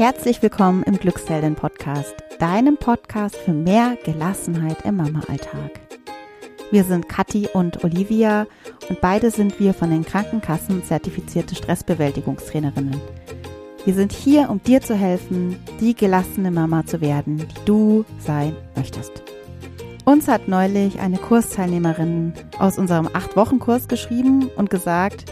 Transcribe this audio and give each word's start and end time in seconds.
Herzlich 0.00 0.40
willkommen 0.40 0.82
im 0.84 0.96
Glückshelden 0.96 1.56
Podcast, 1.56 2.14
deinem 2.38 2.78
Podcast 2.78 3.36
für 3.36 3.52
mehr 3.52 3.98
Gelassenheit 4.02 4.82
im 4.86 4.96
Mama-Alltag. 4.96 5.78
Wir 6.70 6.84
sind 6.84 7.06
Kathi 7.06 7.50
und 7.52 7.84
Olivia 7.84 8.46
und 8.88 9.02
beide 9.02 9.30
sind 9.30 9.60
wir 9.60 9.74
von 9.74 9.90
den 9.90 10.06
Krankenkassen 10.06 10.82
zertifizierte 10.84 11.54
Stressbewältigungstrainerinnen. 11.54 12.98
Wir 13.84 13.92
sind 13.92 14.12
hier, 14.12 14.48
um 14.48 14.62
dir 14.62 14.80
zu 14.80 14.94
helfen, 14.94 15.62
die 15.80 15.94
gelassene 15.94 16.50
Mama 16.50 16.86
zu 16.86 17.02
werden, 17.02 17.36
die 17.36 17.64
du 17.66 18.06
sein 18.20 18.56
möchtest. 18.76 19.22
Uns 20.06 20.28
hat 20.28 20.48
neulich 20.48 20.98
eine 20.98 21.18
Kursteilnehmerin 21.18 22.32
aus 22.58 22.78
unserem 22.78 23.06
8-Wochen-Kurs 23.06 23.86
geschrieben 23.86 24.48
und 24.56 24.70
gesagt, 24.70 25.30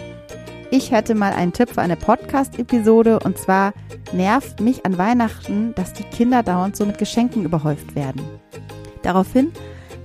ich 0.70 0.90
hätte 0.90 1.14
mal 1.14 1.32
einen 1.32 1.52
Tipp 1.52 1.70
für 1.70 1.80
eine 1.80 1.96
Podcast-Episode 1.96 3.20
und 3.20 3.38
zwar 3.38 3.72
nervt 4.12 4.60
mich 4.60 4.84
an 4.84 4.98
Weihnachten, 4.98 5.74
dass 5.74 5.94
die 5.94 6.02
Kinder 6.02 6.42
dauernd 6.42 6.76
so 6.76 6.84
mit 6.84 6.98
Geschenken 6.98 7.44
überhäuft 7.44 7.94
werden. 7.94 8.22
Daraufhin 9.02 9.52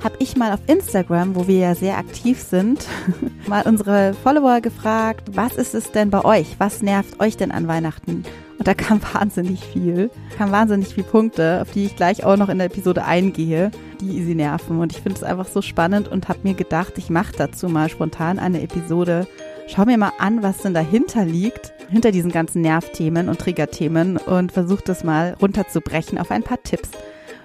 habe 0.03 0.15
ich 0.19 0.35
mal 0.35 0.53
auf 0.53 0.59
Instagram, 0.67 1.35
wo 1.35 1.47
wir 1.47 1.59
ja 1.59 1.75
sehr 1.75 1.97
aktiv 1.97 2.39
sind, 2.39 2.85
mal 3.47 3.63
unsere 3.65 4.13
Follower 4.13 4.61
gefragt, 4.61 5.29
was 5.33 5.55
ist 5.55 5.73
es 5.73 5.91
denn 5.91 6.09
bei 6.09 6.23
euch? 6.23 6.55
Was 6.59 6.81
nervt 6.81 7.19
euch 7.19 7.37
denn 7.37 7.51
an 7.51 7.67
Weihnachten? 7.67 8.23
Und 8.57 8.67
da 8.67 8.73
kam 8.73 9.01
wahnsinnig 9.13 9.65
viel, 9.65 10.09
kam 10.37 10.51
wahnsinnig 10.51 10.93
viele 10.93 11.07
Punkte, 11.07 11.61
auf 11.61 11.71
die 11.71 11.85
ich 11.85 11.95
gleich 11.95 12.23
auch 12.23 12.37
noch 12.37 12.49
in 12.49 12.57
der 12.57 12.67
Episode 12.67 13.05
eingehe, 13.05 13.71
die 13.99 14.23
sie 14.23 14.35
nerven. 14.35 14.79
Und 14.79 14.91
ich 14.91 15.01
finde 15.01 15.17
es 15.17 15.23
einfach 15.23 15.47
so 15.47 15.61
spannend 15.61 16.07
und 16.07 16.29
habe 16.29 16.39
mir 16.43 16.53
gedacht, 16.53 16.93
ich 16.97 17.09
mache 17.09 17.33
dazu 17.37 17.69
mal 17.69 17.89
spontan 17.89 18.39
eine 18.39 18.61
Episode. 18.61 19.27
Schau 19.67 19.85
mir 19.85 19.97
mal 19.97 20.11
an, 20.19 20.43
was 20.43 20.57
denn 20.57 20.73
dahinter 20.73 21.25
liegt, 21.25 21.73
hinter 21.89 22.11
diesen 22.11 22.31
ganzen 22.31 22.61
Nervthemen 22.61 23.29
und 23.29 23.39
Triggerthemen 23.39 24.17
und 24.17 24.51
versuche 24.51 24.83
das 24.85 25.03
mal 25.03 25.35
runterzubrechen 25.41 26.17
auf 26.17 26.31
ein 26.31 26.43
paar 26.43 26.61
Tipps. 26.61 26.89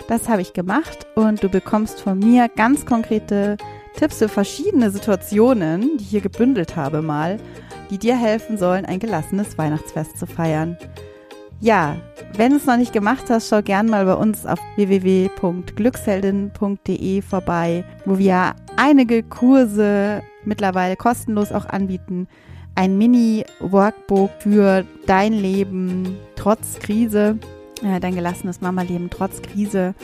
Das 0.08 0.28
habe 0.28 0.42
ich 0.42 0.52
gemacht 0.52 1.06
und 1.14 1.42
du 1.42 1.48
bekommst 1.48 2.00
von 2.00 2.18
mir 2.18 2.48
ganz 2.48 2.86
konkrete 2.86 3.56
Tipps 3.96 4.18
für 4.18 4.28
verschiedene 4.28 4.90
Situationen, 4.90 5.96
die 5.98 6.04
ich 6.04 6.10
hier 6.10 6.20
gebündelt 6.20 6.76
habe 6.76 7.02
mal, 7.02 7.38
die 7.90 7.98
dir 7.98 8.16
helfen 8.16 8.58
sollen, 8.58 8.86
ein 8.86 9.00
gelassenes 9.00 9.58
Weihnachtsfest 9.58 10.18
zu 10.18 10.26
feiern. 10.26 10.78
Ja, 11.60 11.96
wenn 12.36 12.52
du 12.52 12.58
es 12.58 12.66
noch 12.66 12.76
nicht 12.76 12.92
gemacht 12.92 13.30
hast, 13.30 13.48
schau 13.48 13.62
gern 13.62 13.86
mal 13.86 14.04
bei 14.04 14.14
uns 14.14 14.46
auf 14.46 14.60
www.glücksheldin.de 14.76 17.22
vorbei, 17.22 17.84
wo 18.04 18.18
wir 18.18 18.54
einige 18.76 19.24
Kurse 19.24 20.22
mittlerweile 20.48 20.96
kostenlos 20.96 21.52
auch 21.52 21.66
anbieten. 21.66 22.26
Ein 22.74 22.98
Mini-Workbook 22.98 24.30
für 24.40 24.84
dein 25.06 25.32
Leben 25.32 26.16
trotz 26.36 26.78
Krise, 26.78 27.38
dein 27.82 28.14
gelassenes 28.14 28.60
Mama-Leben 28.60 29.10
trotz 29.10 29.42
Krise 29.42 29.94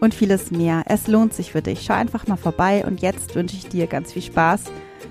und 0.00 0.14
vieles 0.14 0.50
mehr. 0.50 0.82
Es 0.86 1.06
lohnt 1.06 1.34
sich 1.34 1.52
für 1.52 1.62
dich. 1.62 1.82
Schau 1.82 1.94
einfach 1.94 2.26
mal 2.26 2.36
vorbei 2.36 2.84
und 2.86 3.02
jetzt 3.02 3.34
wünsche 3.34 3.56
ich 3.56 3.68
dir 3.68 3.86
ganz 3.86 4.12
viel 4.12 4.22
Spaß 4.22 4.64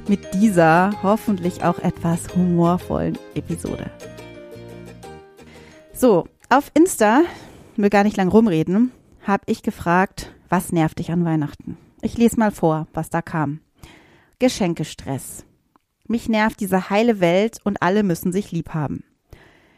mit 0.07 0.33
dieser 0.33 0.91
hoffentlich 1.03 1.63
auch 1.63 1.79
etwas 1.79 2.35
humorvollen 2.35 3.17
Episode. 3.35 3.91
So, 5.93 6.27
auf 6.49 6.71
Insta, 6.73 7.21
will 7.75 7.89
gar 7.89 8.03
nicht 8.03 8.17
lang 8.17 8.29
rumreden, 8.29 8.91
habe 9.27 9.43
ich 9.45 9.61
gefragt, 9.61 10.33
was 10.47 10.71
nervt 10.71 10.99
dich 10.99 11.11
an 11.11 11.25
Weihnachten? 11.25 11.77
Ich 12.01 12.17
lese 12.17 12.39
mal 12.39 12.51
vor, 12.51 12.87
was 12.93 13.09
da 13.09 13.21
kam. 13.21 13.59
Geschenkestress. 14.39 15.45
Mich 16.07 16.29
nervt 16.29 16.59
diese 16.59 16.89
heile 16.89 17.19
Welt 17.19 17.59
und 17.63 17.81
alle 17.81 18.03
müssen 18.03 18.31
sich 18.31 18.51
lieb 18.51 18.73
haben. 18.73 19.03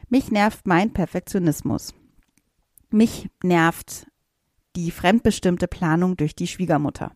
Mich 0.08 0.32
nervt 0.32 0.68
mein 0.68 0.94
Perfektionismus. 0.94 1.94
Mich 2.90 3.30
nervt 3.44 4.08
die 4.76 4.92
fremdbestimmte 4.92 5.68
Planung 5.68 6.16
durch 6.16 6.36
die 6.36 6.48
Schwiegermutter. 6.48 7.12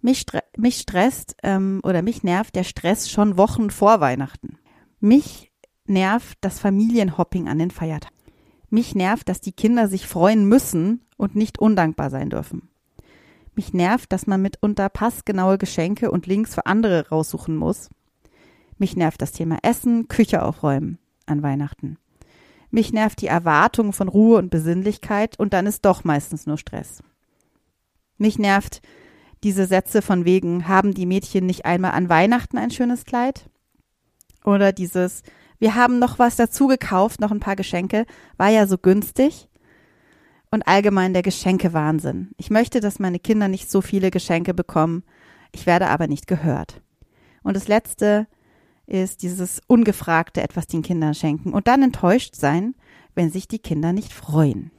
Mich, 0.00 0.20
stre 0.20 0.42
mich 0.56 0.78
stresst 0.78 1.36
ähm, 1.42 1.80
oder 1.82 2.02
mich 2.02 2.22
nervt 2.22 2.54
der 2.54 2.64
Stress 2.64 3.10
schon 3.10 3.36
Wochen 3.36 3.70
vor 3.70 4.00
Weihnachten. 4.00 4.58
Mich 4.98 5.52
nervt 5.86 6.38
das 6.40 6.58
Familienhopping 6.58 7.48
an 7.48 7.58
den 7.58 7.70
Feiertagen. 7.70 8.16
Mich 8.70 8.94
nervt, 8.94 9.28
dass 9.28 9.40
die 9.40 9.52
Kinder 9.52 9.88
sich 9.88 10.06
freuen 10.06 10.48
müssen 10.48 11.04
und 11.16 11.36
nicht 11.36 11.58
undankbar 11.58 12.10
sein 12.10 12.30
dürfen. 12.30 12.68
Mich 13.56 13.72
nervt, 13.72 14.12
dass 14.12 14.26
man 14.26 14.42
mitunter 14.42 14.90
passgenaue 14.90 15.56
Geschenke 15.56 16.10
und 16.10 16.26
Links 16.26 16.54
für 16.54 16.66
andere 16.66 17.08
raussuchen 17.08 17.56
muss. 17.56 17.88
Mich 18.76 18.96
nervt 18.96 19.22
das 19.22 19.32
Thema 19.32 19.58
Essen, 19.62 20.08
Küche 20.08 20.42
aufräumen 20.42 20.98
an 21.24 21.42
Weihnachten. 21.42 21.96
Mich 22.70 22.92
nervt 22.92 23.22
die 23.22 23.28
Erwartung 23.28 23.94
von 23.94 24.08
Ruhe 24.08 24.36
und 24.36 24.50
Besinnlichkeit 24.50 25.38
und 25.38 25.54
dann 25.54 25.66
ist 25.66 25.86
doch 25.86 26.04
meistens 26.04 26.46
nur 26.46 26.58
Stress. 26.58 27.02
Mich 28.18 28.38
nervt 28.38 28.82
diese 29.42 29.64
Sätze 29.64 30.02
von 30.02 30.26
wegen, 30.26 30.68
haben 30.68 30.92
die 30.92 31.06
Mädchen 31.06 31.46
nicht 31.46 31.64
einmal 31.64 31.92
an 31.92 32.10
Weihnachten 32.10 32.58
ein 32.58 32.70
schönes 32.70 33.06
Kleid? 33.06 33.48
Oder 34.44 34.72
dieses, 34.72 35.22
wir 35.58 35.74
haben 35.74 35.98
noch 35.98 36.18
was 36.18 36.36
dazu 36.36 36.66
gekauft, 36.66 37.20
noch 37.20 37.30
ein 37.30 37.40
paar 37.40 37.56
Geschenke, 37.56 38.04
war 38.36 38.50
ja 38.50 38.66
so 38.66 38.76
günstig. 38.76 39.48
Und 40.56 40.66
allgemein 40.66 41.12
der 41.12 41.20
Geschenkewahnsinn. 41.20 42.30
Ich 42.38 42.48
möchte, 42.48 42.80
dass 42.80 42.98
meine 42.98 43.18
Kinder 43.18 43.46
nicht 43.46 43.70
so 43.70 43.82
viele 43.82 44.10
Geschenke 44.10 44.54
bekommen. 44.54 45.04
Ich 45.52 45.66
werde 45.66 45.88
aber 45.88 46.06
nicht 46.06 46.26
gehört. 46.26 46.80
Und 47.42 47.54
das 47.54 47.68
letzte 47.68 48.26
ist 48.86 49.20
dieses 49.22 49.60
ungefragte 49.66 50.40
etwas 50.40 50.66
den 50.66 50.80
Kindern 50.80 51.12
schenken 51.12 51.52
und 51.52 51.68
dann 51.68 51.82
enttäuscht 51.82 52.36
sein, 52.36 52.74
wenn 53.14 53.30
sich 53.30 53.48
die 53.48 53.58
Kinder 53.58 53.92
nicht 53.92 54.14
freuen. 54.14 54.70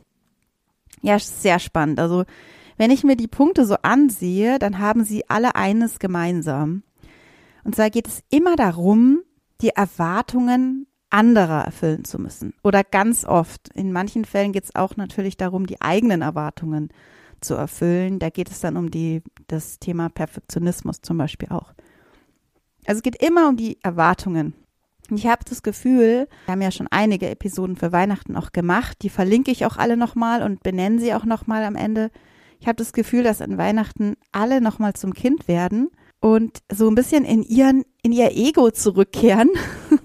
Ja, 1.03 1.19
sehr 1.19 1.59
spannend. 1.59 1.99
Also 1.99 2.25
wenn 2.77 2.89
ich 2.89 3.03
mir 3.03 3.15
die 3.15 3.27
Punkte 3.27 3.63
so 3.63 3.75
ansehe, 3.83 4.57
dann 4.57 4.79
haben 4.79 5.03
sie 5.03 5.29
alle 5.29 5.53
eines 5.53 5.99
gemeinsam. 5.99 6.81
Und 7.63 7.75
zwar 7.75 7.91
geht 7.91 8.07
es 8.07 8.23
immer 8.31 8.55
darum, 8.55 9.19
die 9.61 9.69
Erwartungen 9.69 10.86
anderer 11.09 11.63
erfüllen 11.63 12.05
zu 12.05 12.19
müssen. 12.19 12.53
Oder 12.63 12.83
ganz 12.83 13.25
oft. 13.25 13.69
In 13.73 13.91
manchen 13.91 14.25
Fällen 14.25 14.51
geht 14.51 14.65
es 14.65 14.75
auch 14.75 14.97
natürlich 14.97 15.37
darum, 15.37 15.65
die 15.65 15.81
eigenen 15.81 16.21
Erwartungen 16.21 16.89
zu 17.41 17.55
erfüllen. 17.55 18.19
Da 18.19 18.29
geht 18.29 18.49
es 18.49 18.59
dann 18.59 18.77
um 18.77 18.91
die, 18.91 19.21
das 19.47 19.79
Thema 19.79 20.09
Perfektionismus 20.09 21.01
zum 21.01 21.17
Beispiel 21.17 21.49
auch. 21.49 21.73
Also 22.85 22.99
es 22.99 23.03
geht 23.03 23.21
immer 23.21 23.49
um 23.49 23.57
die 23.57 23.77
Erwartungen. 23.83 24.53
Ich 25.09 25.25
habe 25.25 25.43
das 25.47 25.63
Gefühl, 25.63 26.27
wir 26.45 26.51
haben 26.51 26.61
ja 26.61 26.71
schon 26.71 26.87
einige 26.89 27.29
Episoden 27.29 27.77
für 27.77 27.93
Weihnachten 27.93 28.35
auch 28.35 28.51
gemacht, 28.51 28.97
die 29.03 29.09
verlinke 29.09 29.51
ich 29.51 29.65
auch 29.65 29.77
alle 29.77 29.95
nochmal 29.95 30.43
und 30.43 30.63
benenne 30.63 30.99
sie 30.99 31.13
auch 31.13 31.23
nochmal 31.23 31.63
am 31.63 31.75
Ende. 31.75 32.11
Ich 32.59 32.67
habe 32.67 32.75
das 32.75 32.91
Gefühl, 32.91 33.23
dass 33.23 33.41
an 33.41 33.57
Weihnachten 33.57 34.15
alle 34.33 34.59
nochmal 34.59 34.93
zum 34.93 35.13
Kind 35.13 35.47
werden 35.47 35.89
und 36.19 36.59
so 36.71 36.87
ein 36.87 36.95
bisschen 36.95 37.25
in 37.25 37.43
ihren, 37.43 37.83
in 38.01 38.11
ihr 38.11 38.31
Ego 38.35 38.71
zurückkehren 38.71 39.51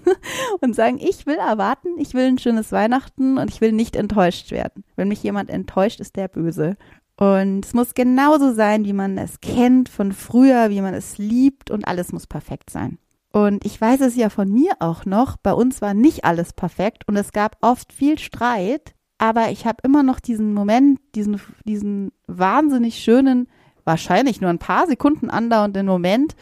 und 0.61 0.75
sagen, 0.75 0.99
ich 0.99 1.25
will 1.25 1.37
erwarten, 1.37 1.97
ich 1.97 2.13
will 2.13 2.25
ein 2.25 2.37
schönes 2.37 2.71
Weihnachten 2.71 3.37
und 3.37 3.49
ich 3.49 3.61
will 3.61 3.71
nicht 3.71 3.95
enttäuscht 3.95 4.51
werden. 4.51 4.83
Wenn 4.95 5.07
mich 5.07 5.23
jemand 5.23 5.49
enttäuscht, 5.49 5.99
ist 5.99 6.15
der 6.15 6.27
böse. 6.27 6.77
Und 7.15 7.65
es 7.65 7.73
muss 7.73 7.93
genauso 7.93 8.53
sein, 8.53 8.85
wie 8.85 8.93
man 8.93 9.17
es 9.17 9.39
kennt 9.39 9.89
von 9.89 10.11
früher, 10.11 10.69
wie 10.69 10.81
man 10.81 10.93
es 10.93 11.17
liebt 11.17 11.71
und 11.71 11.87
alles 11.87 12.11
muss 12.11 12.27
perfekt 12.27 12.69
sein. 12.69 12.97
Und 13.31 13.65
ich 13.65 13.79
weiß 13.79 14.01
es 14.01 14.15
ja 14.15 14.29
von 14.29 14.51
mir 14.51 14.73
auch 14.79 15.05
noch, 15.05 15.37
bei 15.37 15.53
uns 15.53 15.81
war 15.81 15.95
nicht 15.95 16.23
alles 16.23 16.53
perfekt 16.53 17.07
und 17.07 17.15
es 17.15 17.31
gab 17.31 17.57
oft 17.61 17.91
viel 17.91 18.19
Streit, 18.19 18.93
aber 19.17 19.49
ich 19.49 19.65
habe 19.65 19.77
immer 19.83 20.03
noch 20.03 20.19
diesen 20.19 20.53
Moment, 20.53 20.99
diesen, 21.15 21.41
diesen 21.65 22.11
wahnsinnig 22.27 22.99
schönen, 23.03 23.47
wahrscheinlich 23.83 24.41
nur 24.41 24.49
ein 24.49 24.59
paar 24.59 24.87
Sekunden 24.87 25.29
andauernden 25.29 25.85
Moment 25.85 26.35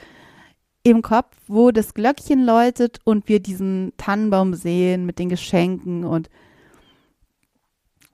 im 0.84 1.02
Kopf, 1.02 1.35
wo 1.47 1.72
das 1.72 1.94
Glöckchen 1.94 2.44
läutet 2.44 3.00
und 3.03 3.28
wir 3.28 3.40
diesen 3.40 3.94
Tannenbaum 3.97 4.53
sehen 4.53 5.06
mit 5.06 5.19
den 5.19 5.29
Geschenken 5.29 6.03
und 6.03 6.29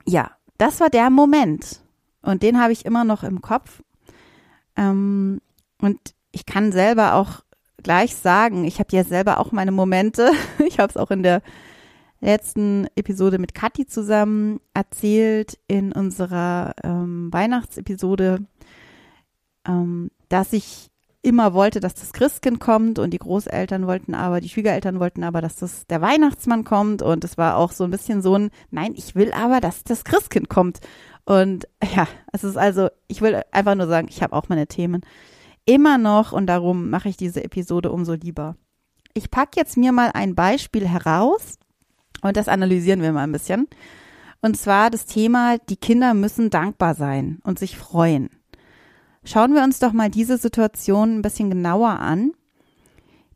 ja, 0.05 0.31
das 0.57 0.79
war 0.79 0.89
der 0.89 1.09
Moment. 1.09 1.81
Und 2.21 2.43
den 2.43 2.59
habe 2.59 2.73
ich 2.73 2.85
immer 2.85 3.03
noch 3.03 3.23
im 3.23 3.41
Kopf. 3.41 3.83
Ähm, 4.75 5.41
und 5.81 5.99
ich 6.31 6.45
kann 6.45 6.71
selber 6.71 7.13
auch 7.15 7.41
gleich 7.83 8.15
sagen, 8.15 8.65
ich 8.65 8.79
habe 8.79 8.95
ja 8.95 9.03
selber 9.03 9.39
auch 9.39 9.51
meine 9.51 9.71
Momente. 9.71 10.31
Ich 10.67 10.79
habe 10.79 10.89
es 10.89 10.97
auch 10.97 11.11
in 11.11 11.23
der 11.23 11.41
letzten 12.19 12.87
Episode 12.95 13.37
mit 13.37 13.53
Kathi 13.53 13.85
zusammen 13.85 14.59
erzählt 14.73 15.59
in 15.67 15.91
unserer 15.91 16.73
ähm, 16.83 17.31
Weihnachtsepisode, 17.31 18.39
ähm, 19.67 20.09
dass 20.29 20.53
ich 20.53 20.89
immer 21.21 21.53
wollte, 21.53 21.79
dass 21.79 21.93
das 21.93 22.13
Christkind 22.13 22.59
kommt 22.59 22.99
und 22.99 23.11
die 23.11 23.17
Großeltern 23.17 23.85
wollten 23.85 24.15
aber, 24.15 24.39
die 24.39 24.49
Schwiegereltern 24.49 24.99
wollten 24.99 25.23
aber, 25.23 25.41
dass 25.41 25.57
das 25.57 25.85
der 25.87 26.01
Weihnachtsmann 26.01 26.63
kommt 26.63 27.01
und 27.01 27.23
es 27.23 27.37
war 27.37 27.57
auch 27.57 27.71
so 27.71 27.83
ein 27.83 27.91
bisschen 27.91 28.21
so 28.21 28.35
ein, 28.35 28.49
nein, 28.71 28.93
ich 28.95 29.15
will 29.15 29.33
aber, 29.33 29.59
dass 29.59 29.83
das 29.83 30.03
Christkind 30.05 30.49
kommt. 30.49 30.79
Und 31.25 31.67
ja, 31.95 32.07
es 32.31 32.43
ist 32.43 32.57
also, 32.57 32.89
ich 33.07 33.21
will 33.21 33.41
einfach 33.51 33.75
nur 33.75 33.87
sagen, 33.87 34.07
ich 34.09 34.23
habe 34.23 34.35
auch 34.35 34.49
meine 34.49 34.67
Themen 34.67 35.01
immer 35.65 35.97
noch 35.97 36.31
und 36.31 36.47
darum 36.47 36.89
mache 36.89 37.09
ich 37.09 37.17
diese 37.17 37.43
Episode 37.43 37.91
umso 37.91 38.13
lieber. 38.13 38.55
Ich 39.13 39.29
packe 39.29 39.59
jetzt 39.59 39.75
mir 39.75 39.91
mal 39.91 40.11
ein 40.13 40.33
Beispiel 40.33 40.87
heraus 40.87 41.57
und 42.21 42.37
das 42.37 42.47
analysieren 42.47 43.01
wir 43.01 43.11
mal 43.11 43.23
ein 43.23 43.31
bisschen. 43.31 43.67
Und 44.41 44.55
zwar 44.55 44.91
das 44.91 45.07
Thema, 45.07 45.57
die 45.57 45.75
Kinder 45.75 46.13
müssen 46.13 46.49
dankbar 46.49 46.95
sein 46.95 47.39
und 47.43 47.59
sich 47.59 47.77
freuen. 47.77 48.29
Schauen 49.27 49.53
wir 49.53 49.61
uns 49.61 49.79
doch 49.79 49.91
mal 49.91 50.09
diese 50.09 50.37
Situation 50.37 51.17
ein 51.17 51.21
bisschen 51.21 51.49
genauer 51.49 51.99
an. 51.99 52.31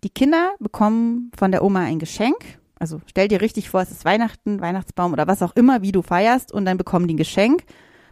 Die 0.06 0.10
Kinder 0.10 0.54
bekommen 0.58 1.34
von 1.38 1.52
der 1.52 1.66
Oma 1.66 1.82
ein 1.82 2.00
Geschenk. 2.00 2.60
Also 2.80 3.02
stell 3.08 3.28
dir 3.28 3.42
richtig 3.42 3.70
vor, 3.70 3.82
es 3.82 3.92
ist 3.92 4.06
Weihnachten, 4.06 4.62
Weihnachtsbaum 4.62 5.12
oder 5.12 5.28
was 5.28 5.42
auch 5.42 5.54
immer, 5.54 5.82
wie 5.82 5.92
du 5.92 6.02
feierst, 6.02 6.54
und 6.54 6.64
dann 6.64 6.78
bekommen 6.78 7.10
die 7.10 7.16
ein 7.16 7.18
Geschenk, 7.18 7.66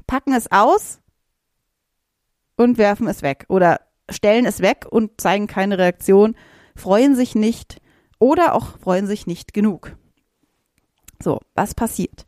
packen 0.08 0.34
es 0.34 0.52
aus 0.52 1.00
und 2.58 2.78
werfen 2.78 3.08
es 3.08 3.22
weg 3.22 3.46
oder 3.48 3.80
stellen 4.10 4.46
es 4.46 4.60
weg 4.60 4.86
und 4.90 5.22
zeigen 5.22 5.48
keine 5.48 5.78
Reaktion, 5.78 6.36
freuen 6.76 7.16
sich 7.16 7.34
nicht 7.34 7.80
oder 8.20 8.56
auch 8.56 8.78
freuen 8.80 9.08
sich 9.08 9.26
nicht 9.26 9.54
genug. 9.54 9.96
So, 11.24 11.40
was 11.56 11.76
passiert? 11.76 12.26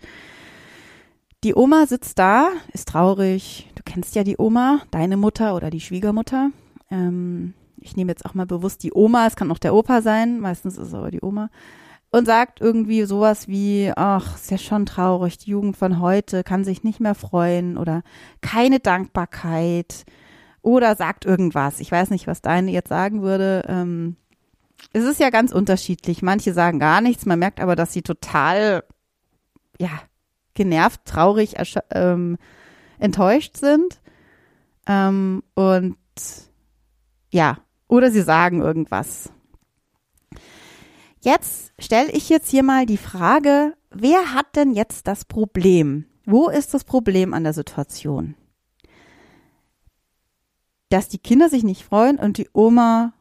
Die 1.44 1.56
Oma 1.56 1.88
sitzt 1.88 2.20
da, 2.20 2.52
ist 2.72 2.88
traurig. 2.88 3.68
Du 3.84 3.92
kennst 3.92 4.14
ja 4.14 4.24
die 4.24 4.38
Oma, 4.38 4.82
deine 4.92 5.18
Mutter 5.18 5.56
oder 5.56 5.72
die 5.72 5.80
Schwiegermutter. 5.80 6.52
Ähm, 6.92 7.56
ich 7.80 7.96
nehme 7.96 8.12
jetzt 8.12 8.28
auch 8.28 8.36
mal 8.36 8.46
bewusst 8.46 8.84
die 8.84 8.94
Oma, 8.94 9.26
es 9.26 9.36
kann 9.36 9.52
auch 9.52 9.58
der 9.58 9.74
Opa 9.74 10.04
sein, 10.04 10.40
meistens 10.40 10.78
ist 10.78 10.90
es 10.90 10.94
aber 10.94 11.10
die 11.10 11.24
Oma. 11.24 11.50
Und 12.12 12.28
sagt 12.28 12.62
irgendwie 12.62 13.06
sowas 13.06 13.48
wie, 13.48 13.92
ach, 13.96 14.36
ist 14.36 14.52
ja 14.52 14.60
schon 14.60 14.86
traurig, 14.86 15.40
die 15.40 15.50
Jugend 15.50 15.78
von 15.78 16.00
heute 16.00 16.44
kann 16.44 16.64
sich 16.64 16.84
nicht 16.84 17.00
mehr 17.00 17.16
freuen 17.16 17.76
oder 17.76 18.04
keine 18.42 18.80
Dankbarkeit 18.80 20.06
oder 20.62 20.96
sagt 20.96 21.26
irgendwas. 21.26 21.80
Ich 21.80 21.92
weiß 21.92 22.12
nicht, 22.12 22.28
was 22.28 22.44
deine 22.44 22.70
jetzt 22.70 22.90
sagen 22.90 23.24
würde. 23.24 23.64
Ähm, 23.68 24.16
es 24.94 25.06
ist 25.06 25.20
ja 25.20 25.32
ganz 25.32 25.52
unterschiedlich. 25.52 26.22
Manche 26.22 26.54
sagen 26.54 26.78
gar 26.78 27.02
nichts, 27.02 27.26
man 27.26 27.40
merkt 27.40 27.60
aber, 27.60 27.76
dass 27.76 27.94
sie 27.94 28.04
total, 28.04 28.84
ja, 29.80 29.90
genervt, 30.54 31.02
traurig, 31.06 31.56
ähm, 31.96 32.38
enttäuscht 33.02 33.58
sind. 33.58 34.00
Ähm, 34.88 35.44
und 35.56 35.98
ja, 37.32 37.58
oder 37.88 38.12
sie 38.12 38.22
sagen 38.22 38.62
irgendwas. 38.62 39.32
Jetzt 41.22 41.74
stelle 41.80 42.12
ich 42.12 42.30
jetzt 42.30 42.50
hier 42.50 42.64
mal 42.64 42.86
die 42.86 42.98
Frage, 42.98 43.76
wer 43.92 44.34
hat 44.34 44.56
denn 44.56 44.72
jetzt 44.72 45.08
das 45.08 45.26
Problem? 45.26 46.06
Wo 46.26 46.50
ist 46.50 46.74
das 46.74 46.84
Problem 46.84 47.34
an 47.34 47.44
der 47.44 47.54
Situation? 47.54 48.36
Dass 50.90 51.10
die 51.10 51.20
Kinder 51.20 51.50
sich 51.50 51.64
nicht 51.64 51.84
freuen 51.84 52.18
und 52.18 52.38
die 52.38 52.50
Oma 52.54 53.14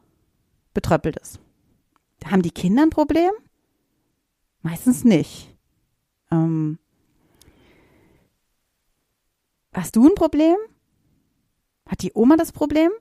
betröppelt 0.73 1.17
ist. 1.17 1.39
Haben 2.25 2.41
die 2.41 2.51
Kinder 2.51 2.83
ein 2.83 2.89
Problem? 2.89 3.31
Meistens 4.61 5.03
nicht. 5.03 5.55
Ähm, 6.31 6.79
Hast 9.73 9.95
du 9.95 10.07
ein 10.07 10.15
Problem? 10.15 10.55
Hat 11.87 12.01
die 12.01 12.11
Oma 12.13 12.37
das 12.37 12.51
Problem? 12.51 12.91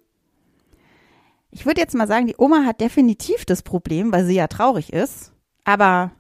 Ich 1.51 1.67
würde 1.67 1.81
jetzt 1.81 1.95
mal 1.95 2.07
sagen, 2.07 2.27
die 2.27 2.37
Oma 2.39 2.65
hat 2.65 2.81
definitiv 2.81 3.45
das 3.45 3.63
Problem, 3.63 4.13
weil 4.13 4.25
sie 4.25 4.35
ja 4.35 4.47
traurig 4.47 4.93
ist. 4.93 5.33
Aber 5.65 6.13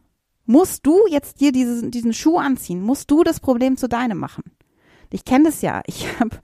musst 0.44 0.84
du 0.86 1.06
jetzt 1.08 1.40
dir 1.40 1.52
diesen, 1.52 1.90
diesen 1.92 2.12
Schuh 2.12 2.38
anziehen? 2.38 2.82
Musst 2.82 3.10
du 3.10 3.22
das 3.22 3.38
Problem 3.38 3.76
zu 3.76 3.88
deinem 3.88 4.18
machen? 4.18 4.42
Ich 5.12 5.24
kenne 5.24 5.44
das 5.44 5.62
ja. 5.62 5.82
Ich 5.86 6.06
habe 6.20 6.40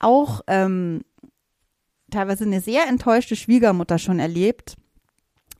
auch 0.00 0.40
ähm, 0.48 1.02
teilweise 2.10 2.44
eine 2.44 2.60
sehr 2.60 2.88
enttäuschte 2.88 3.36
Schwiegermutter 3.36 3.98
schon 3.98 4.18
erlebt, 4.18 4.76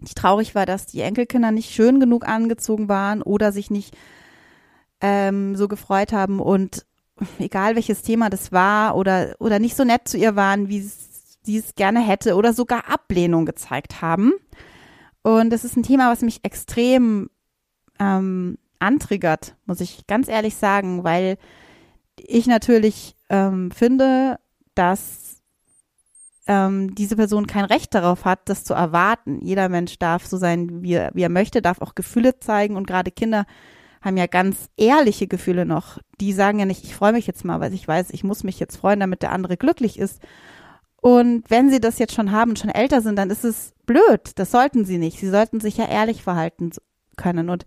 die 0.00 0.14
traurig 0.14 0.54
war, 0.54 0.66
dass 0.66 0.86
die 0.86 1.00
Enkelkinder 1.00 1.50
nicht 1.50 1.70
schön 1.70 2.00
genug 2.00 2.26
angezogen 2.26 2.88
waren 2.88 3.22
oder 3.22 3.52
sich 3.52 3.70
nicht 3.70 3.96
ähm, 5.00 5.56
so 5.56 5.68
gefreut 5.68 6.12
haben 6.12 6.40
und 6.40 6.86
egal 7.38 7.76
welches 7.76 8.02
Thema 8.02 8.30
das 8.30 8.52
war 8.52 8.96
oder, 8.96 9.34
oder 9.38 9.58
nicht 9.58 9.76
so 9.76 9.84
nett 9.84 10.08
zu 10.08 10.16
ihr 10.16 10.36
waren, 10.36 10.68
wie 10.68 10.80
sie 10.80 11.58
es 11.58 11.74
gerne 11.74 12.00
hätte 12.00 12.34
oder 12.34 12.52
sogar 12.52 12.88
Ablehnung 12.88 13.46
gezeigt 13.46 14.02
haben. 14.02 14.32
Und 15.22 15.50
das 15.50 15.64
ist 15.64 15.76
ein 15.76 15.82
Thema, 15.82 16.10
was 16.10 16.22
mich 16.22 16.44
extrem 16.44 17.30
ähm, 17.98 18.58
antriggert, 18.78 19.56
muss 19.66 19.80
ich 19.80 20.06
ganz 20.06 20.28
ehrlich 20.28 20.56
sagen, 20.56 21.04
weil 21.04 21.36
ich 22.16 22.46
natürlich 22.46 23.16
ähm, 23.28 23.70
finde, 23.70 24.38
dass 24.74 25.42
ähm, 26.46 26.94
diese 26.94 27.16
Person 27.16 27.46
kein 27.46 27.64
Recht 27.64 27.94
darauf 27.94 28.24
hat, 28.24 28.48
das 28.48 28.64
zu 28.64 28.74
erwarten. 28.74 29.40
Jeder 29.42 29.68
Mensch 29.68 29.98
darf 29.98 30.26
so 30.26 30.36
sein, 30.36 30.82
wie 30.82 30.94
er, 30.94 31.10
wie 31.14 31.22
er 31.22 31.28
möchte, 31.28 31.62
darf 31.62 31.80
auch 31.80 31.94
Gefühle 31.94 32.38
zeigen 32.38 32.76
und 32.76 32.86
gerade 32.86 33.10
Kinder 33.10 33.44
haben 34.00 34.16
ja 34.16 34.26
ganz 34.26 34.68
ehrliche 34.76 35.26
Gefühle 35.26 35.66
noch. 35.66 35.98
Die 36.20 36.32
sagen 36.32 36.58
ja 36.58 36.64
nicht, 36.64 36.84
ich 36.84 36.94
freue 36.94 37.12
mich 37.12 37.26
jetzt 37.26 37.44
mal, 37.44 37.60
weil 37.60 37.74
ich 37.74 37.86
weiß, 37.86 38.10
ich 38.10 38.24
muss 38.24 38.44
mich 38.44 38.60
jetzt 38.60 38.76
freuen, 38.76 39.00
damit 39.00 39.22
der 39.22 39.32
andere 39.32 39.56
glücklich 39.56 39.98
ist. 39.98 40.20
Und 41.00 41.44
wenn 41.48 41.70
sie 41.70 41.80
das 41.80 41.98
jetzt 41.98 42.14
schon 42.14 42.32
haben 42.32 42.50
und 42.50 42.58
schon 42.58 42.70
älter 42.70 43.00
sind, 43.00 43.16
dann 43.16 43.30
ist 43.30 43.44
es 43.44 43.74
blöd. 43.86 44.32
Das 44.36 44.50
sollten 44.50 44.84
sie 44.84 44.98
nicht. 44.98 45.18
Sie 45.18 45.30
sollten 45.30 45.60
sich 45.60 45.76
ja 45.76 45.88
ehrlich 45.88 46.22
verhalten 46.22 46.70
können. 47.16 47.50
Und 47.50 47.66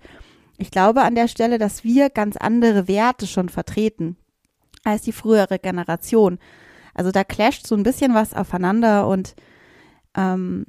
ich 0.58 0.72
glaube 0.72 1.02
an 1.02 1.16
der 1.16 1.28
Stelle, 1.28 1.58
dass 1.58 1.84
wir 1.84 2.10
ganz 2.10 2.38
andere 2.38 2.88
Werte 2.88 3.28
schon 3.28 3.50
vertreten 3.50 4.18
als 4.84 5.04
die 5.04 5.12
frühere 5.12 5.60
Generation. 5.60 6.40
Also 6.94 7.12
da 7.12 7.24
clasht 7.24 7.68
so 7.68 7.76
ein 7.76 7.84
bisschen 7.84 8.14
was 8.14 8.34
aufeinander 8.34 9.08
und 9.08 9.36
ähm, 10.16 10.66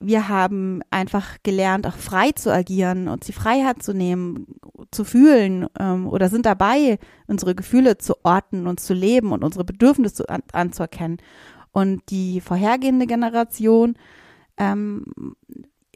wir 0.00 0.28
haben 0.28 0.82
einfach 0.90 1.36
gelernt, 1.42 1.86
auch 1.86 1.96
frei 1.96 2.32
zu 2.32 2.52
agieren, 2.52 3.08
und 3.08 3.28
die 3.28 3.32
Freiheit 3.32 3.82
zu 3.82 3.94
nehmen, 3.94 4.46
zu 4.92 5.04
fühlen 5.04 5.66
ähm, 5.78 6.06
oder 6.06 6.28
sind 6.28 6.46
dabei, 6.46 6.98
unsere 7.26 7.54
Gefühle 7.54 7.98
zu 7.98 8.24
orten 8.24 8.66
und 8.66 8.80
zu 8.80 8.94
leben 8.94 9.32
und 9.32 9.42
unsere 9.42 9.64
Bedürfnisse 9.64 10.28
an, 10.28 10.42
anzuerkennen. 10.52 11.18
Und 11.72 12.02
die 12.10 12.40
vorhergehende 12.40 13.06
Generation 13.06 13.96
ähm, 14.58 15.04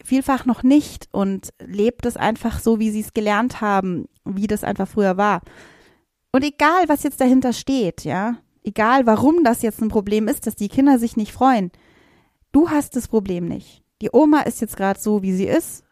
vielfach 0.02 0.46
noch 0.46 0.62
nicht 0.62 1.08
und 1.12 1.50
lebt 1.64 2.06
es 2.06 2.16
einfach 2.16 2.58
so, 2.58 2.78
wie 2.78 2.90
sie 2.90 3.00
es 3.00 3.14
gelernt 3.14 3.60
haben, 3.60 4.06
wie 4.24 4.46
das 4.46 4.64
einfach 4.64 4.88
früher 4.88 5.16
war. 5.16 5.42
Und 6.32 6.44
egal, 6.44 6.88
was 6.88 7.02
jetzt 7.02 7.20
dahinter 7.20 7.52
steht, 7.52 8.04
ja, 8.04 8.38
egal, 8.64 9.06
warum 9.06 9.44
das 9.44 9.62
jetzt 9.62 9.80
ein 9.80 9.88
Problem 9.88 10.28
ist, 10.28 10.46
dass 10.46 10.56
die 10.56 10.68
Kinder 10.68 10.98
sich 10.98 11.16
nicht 11.16 11.32
freuen, 11.32 11.70
du 12.52 12.70
hast 12.70 12.96
das 12.96 13.08
Problem 13.08 13.46
nicht 13.46 13.86
die 14.02 14.10
Oma 14.12 14.40
ist 14.40 14.60
jetzt 14.60 14.76
gerade 14.76 15.00
so, 15.00 15.22
wie 15.22 15.32
sie 15.32 15.46
ist. 15.46 15.84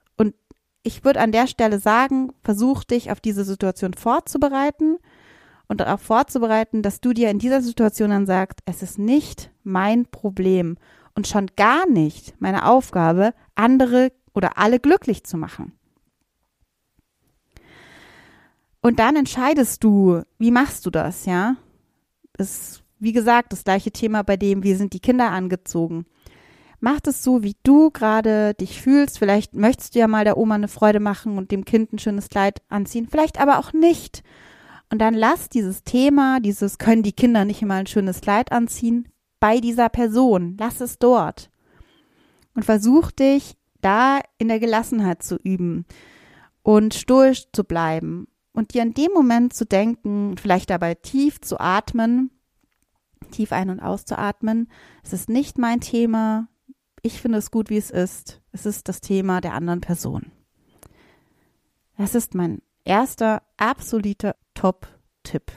Ich 0.85 1.05
würde 1.05 1.21
an 1.21 1.33
der 1.33 1.49
Stelle 1.49 1.81
sagen, 1.81 2.33
versuch 2.43 2.85
dich 2.85 3.11
auf 3.11 3.21
diese 3.21 3.45
Situation 3.45 3.95
vorzubereiten 3.95 4.99
und 5.67 5.81
darauf 5.81 6.03
vorzubereiten, 6.03 6.83
dass 6.83 7.01
du 7.01 7.13
dir 7.13 7.31
in 7.31 7.41
dieser 7.41 7.63
Situation 7.63 8.11
dann 8.11 8.27
sagst, 8.27 8.61
es 8.67 8.83
ist 8.83 8.99
nicht 8.99 9.51
mein 9.65 10.07
Problem 10.07 10.77
und 11.17 11.27
schon 11.27 11.47
gar 11.57 11.89
nicht 11.89 12.41
meine 12.41 12.69
Aufgabe, 12.69 13.35
andere 13.57 14.13
oder 14.35 14.59
alle 14.59 14.79
glücklich 14.79 15.25
zu 15.25 15.37
machen. 15.37 15.73
Und 18.83 18.99
dann 18.99 19.17
entscheidest 19.17 19.83
du, 19.83 20.23
wie 20.39 20.51
machst 20.51 20.85
du 20.85 20.91
das, 20.91 21.25
ja? 21.25 21.57
ist, 22.39 22.83
wie 22.99 23.13
gesagt, 23.13 23.53
das 23.53 23.65
gleiche 23.65 23.91
Thema 23.91 24.23
bei 24.23 24.37
dem, 24.37 24.63
wie 24.63 24.75
sind 24.75 24.93
die 24.93 25.01
Kinder 25.01 25.31
angezogen. 25.31 26.07
Mach 26.85 27.01
es 27.07 27.25
so, 27.25 27.43
wie 27.43 27.57
du 27.63 27.91
gerade 27.91 28.53
dich 28.53 28.83
fühlst. 28.83 29.19
Vielleicht 29.19 29.55
möchtest 29.55 29.95
du 29.95 30.01
ja 30.01 30.07
mal 30.07 30.25
der 30.25 30.37
Oma 30.37 30.57
eine 30.57 30.69
Freude 30.69 31.01
machen 31.01 31.39
und 31.39 31.51
dem 31.51 31.65
Kind 31.65 31.95
ein 31.95 31.99
schönes 31.99 32.29
Kleid 32.29 32.61
anziehen. 32.69 33.09
Vielleicht 33.11 33.41
aber 33.41 33.59
auch 33.59 33.73
nicht. 33.73 34.23
Und 34.91 34.99
dann 34.99 35.15
lass 35.15 35.49
dieses 35.49 35.83
Thema, 35.85 36.41
dieses 36.41 36.77
können 36.77 37.03
die 37.03 37.15
Kinder 37.15 37.47
nicht 37.47 37.63
immer 37.63 37.77
ein 37.77 37.87
schönes 37.87 38.21
Kleid 38.21 38.53
anziehen, 38.53 39.09
bei 39.41 39.61
dieser 39.61 39.89
Person. 39.89 40.59
Lass 40.61 40.83
es 40.83 40.99
dort. 40.99 41.49
Und 42.55 42.67
versuch 42.67 43.11
dich 43.13 43.57
da 43.81 44.21
in 44.37 44.49
der 44.49 44.61
Gelassenheit 44.61 45.23
zu 45.23 45.37
üben 45.37 45.87
und 46.63 46.93
stoisch 46.93 47.51
zu 47.51 47.65
bleiben 47.65 48.29
und 48.53 48.75
dir 48.75 48.83
in 48.83 48.93
dem 48.93 49.13
Moment 49.15 49.55
zu 49.55 49.65
denken, 49.65 50.37
vielleicht 50.37 50.69
dabei 50.69 50.97
tief 50.97 51.41
zu 51.41 51.59
atmen, 51.59 52.31
tief 53.31 53.53
ein- 53.53 53.71
und 53.71 53.81
auszuatmen. 53.81 54.69
Es 55.03 55.15
ist 55.15 55.31
nicht 55.31 55.57
mein 55.57 55.81
Thema, 55.81 56.49
ich 57.05 57.21
finde 57.21 57.37
es 57.39 57.51
gut, 57.51 57.69
wie 57.69 57.77
es 57.77 57.91
ist. 57.91 58.41
Es 58.51 58.65
ist 58.65 58.89
das 58.89 59.03
Thema 59.03 59.43
der 59.43 59.53
anderen 59.53 59.83
Person. 59.83 60.33
Das 61.99 62.15
ist 62.15 62.35
mein 62.35 62.63
erster 62.85 63.43
absoluter 63.59 64.37
Top-Tipp. 64.55 65.53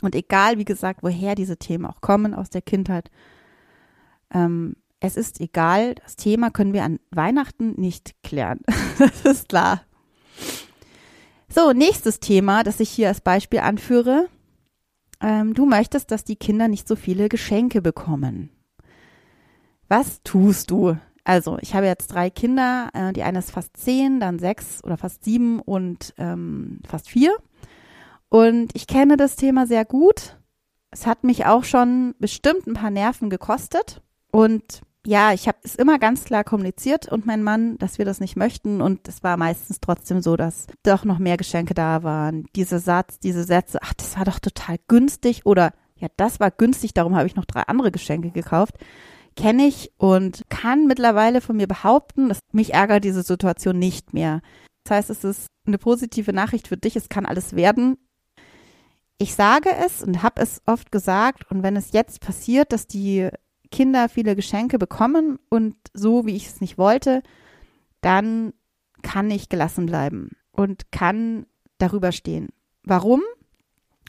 Und 0.00 0.14
egal, 0.14 0.56
wie 0.56 0.64
gesagt, 0.64 1.02
woher 1.02 1.34
diese 1.34 1.58
Themen 1.58 1.84
auch 1.84 2.00
kommen 2.00 2.32
aus 2.32 2.48
der 2.48 2.62
Kindheit, 2.62 3.10
ähm, 4.32 4.76
es 4.98 5.18
ist 5.18 5.40
egal, 5.40 5.94
das 5.96 6.16
Thema 6.16 6.50
können 6.50 6.72
wir 6.72 6.84
an 6.84 7.00
Weihnachten 7.10 7.78
nicht 7.78 8.14
klären. 8.22 8.60
das 8.98 9.24
ist 9.26 9.50
klar. 9.50 9.82
So, 11.50 11.72
nächstes 11.72 12.18
Thema, 12.18 12.62
das 12.62 12.80
ich 12.80 12.88
hier 12.88 13.08
als 13.08 13.20
Beispiel 13.20 13.58
anführe. 13.58 14.28
Ähm, 15.20 15.52
du 15.52 15.66
möchtest, 15.66 16.10
dass 16.10 16.24
die 16.24 16.36
Kinder 16.36 16.66
nicht 16.66 16.88
so 16.88 16.96
viele 16.96 17.28
Geschenke 17.28 17.82
bekommen. 17.82 18.50
Was 19.88 20.22
tust 20.22 20.70
du? 20.70 20.96
Also, 21.24 21.58
ich 21.60 21.74
habe 21.74 21.86
jetzt 21.86 22.08
drei 22.08 22.30
Kinder. 22.30 22.90
Äh, 22.94 23.12
die 23.12 23.22
eine 23.22 23.38
ist 23.40 23.50
fast 23.50 23.76
zehn, 23.76 24.20
dann 24.20 24.38
sechs 24.38 24.82
oder 24.84 24.96
fast 24.96 25.24
sieben 25.24 25.60
und 25.60 26.14
ähm, 26.16 26.80
fast 26.86 27.08
vier. 27.08 27.36
Und 28.28 28.70
ich 28.74 28.86
kenne 28.86 29.16
das 29.16 29.36
Thema 29.36 29.66
sehr 29.66 29.84
gut. 29.84 30.36
Es 30.90 31.06
hat 31.06 31.24
mich 31.24 31.46
auch 31.46 31.64
schon 31.64 32.14
bestimmt 32.18 32.66
ein 32.66 32.74
paar 32.74 32.90
Nerven 32.90 33.30
gekostet. 33.30 34.02
Und 34.30 34.82
ja, 35.06 35.32
ich 35.32 35.48
habe 35.48 35.58
es 35.62 35.74
immer 35.74 35.98
ganz 35.98 36.24
klar 36.24 36.44
kommuniziert 36.44 37.10
und 37.10 37.24
mein 37.24 37.42
Mann, 37.42 37.78
dass 37.78 37.98
wir 37.98 38.04
das 38.04 38.20
nicht 38.20 38.36
möchten. 38.36 38.82
Und 38.82 39.08
es 39.08 39.22
war 39.22 39.36
meistens 39.36 39.80
trotzdem 39.80 40.20
so, 40.20 40.36
dass 40.36 40.66
doch 40.82 41.04
noch 41.04 41.18
mehr 41.18 41.36
Geschenke 41.36 41.74
da 41.74 42.02
waren. 42.02 42.46
Dieser 42.54 42.78
Satz, 42.78 43.18
diese 43.18 43.44
Sätze, 43.44 43.78
ach, 43.82 43.94
das 43.94 44.16
war 44.16 44.24
doch 44.24 44.38
total 44.38 44.76
günstig 44.86 45.46
oder 45.46 45.72
ja, 45.96 46.08
das 46.16 46.40
war 46.40 46.50
günstig, 46.50 46.94
darum 46.94 47.16
habe 47.16 47.26
ich 47.26 47.36
noch 47.36 47.44
drei 47.44 47.62
andere 47.62 47.90
Geschenke 47.90 48.30
gekauft. 48.30 48.74
Kenne 49.38 49.68
ich 49.68 49.92
und 49.98 50.42
kann 50.48 50.88
mittlerweile 50.88 51.40
von 51.40 51.56
mir 51.56 51.68
behaupten, 51.68 52.28
dass 52.28 52.40
mich 52.50 52.74
ärgert 52.74 53.04
diese 53.04 53.22
Situation 53.22 53.78
nicht 53.78 54.12
mehr. 54.12 54.40
Das 54.82 54.96
heißt, 54.96 55.10
es 55.10 55.22
ist 55.22 55.46
eine 55.64 55.78
positive 55.78 56.32
Nachricht 56.32 56.66
für 56.66 56.76
dich, 56.76 56.96
es 56.96 57.08
kann 57.08 57.24
alles 57.24 57.54
werden. 57.54 57.98
Ich 59.16 59.36
sage 59.36 59.70
es 59.86 60.02
und 60.02 60.24
habe 60.24 60.42
es 60.42 60.60
oft 60.66 60.90
gesagt 60.90 61.48
und 61.52 61.62
wenn 61.62 61.76
es 61.76 61.92
jetzt 61.92 62.20
passiert, 62.20 62.72
dass 62.72 62.88
die 62.88 63.28
Kinder 63.70 64.08
viele 64.08 64.34
Geschenke 64.34 64.76
bekommen 64.76 65.38
und 65.50 65.76
so, 65.94 66.26
wie 66.26 66.34
ich 66.34 66.48
es 66.48 66.60
nicht 66.60 66.76
wollte, 66.76 67.22
dann 68.00 68.52
kann 69.02 69.30
ich 69.30 69.48
gelassen 69.48 69.86
bleiben 69.86 70.32
und 70.50 70.90
kann 70.90 71.46
darüber 71.78 72.10
stehen. 72.10 72.48
Warum? 72.82 73.22